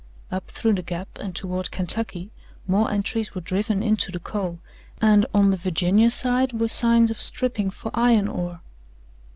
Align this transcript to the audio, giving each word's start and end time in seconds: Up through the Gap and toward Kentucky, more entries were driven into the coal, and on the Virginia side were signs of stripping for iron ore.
Up 0.31 0.47
through 0.47 0.73
the 0.73 0.81
Gap 0.81 1.19
and 1.19 1.35
toward 1.35 1.69
Kentucky, 1.69 2.31
more 2.65 2.89
entries 2.89 3.35
were 3.35 3.41
driven 3.41 3.83
into 3.83 4.11
the 4.11 4.17
coal, 4.17 4.57
and 4.99 5.27
on 5.31 5.51
the 5.51 5.57
Virginia 5.57 6.09
side 6.09 6.53
were 6.53 6.67
signs 6.69 7.11
of 7.11 7.21
stripping 7.21 7.69
for 7.69 7.91
iron 7.93 8.27
ore. 8.27 8.61